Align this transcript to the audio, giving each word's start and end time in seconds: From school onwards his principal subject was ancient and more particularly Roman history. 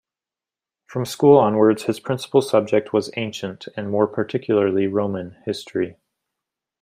From 0.87 1.05
school 1.05 1.37
onwards 1.37 1.83
his 1.83 1.99
principal 1.99 2.41
subject 2.41 2.91
was 2.91 3.11
ancient 3.17 3.67
and 3.77 3.91
more 3.91 4.07
particularly 4.07 4.87
Roman 4.87 5.35
history. 5.45 5.97